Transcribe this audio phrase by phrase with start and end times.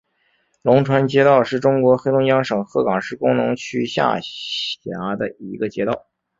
[0.63, 6.07] 龙山街道是中国黑龙江省鹤岗市工农区下辖的一个街道。